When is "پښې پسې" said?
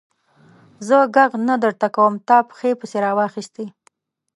2.49-2.97